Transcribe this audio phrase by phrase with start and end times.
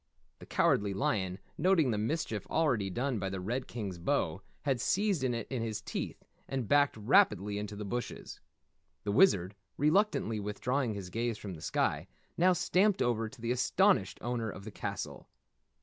[0.39, 5.23] The Cowardly Lion, noting the mischief already done by the Red King's bow, had seized
[5.23, 8.39] it in his teeth and backed rapidly into the bushes.
[9.03, 14.17] The Wizard, reluctantly withdrawing his gaze from the sky, now stamped over to the astonished
[14.23, 15.29] owner of the castle.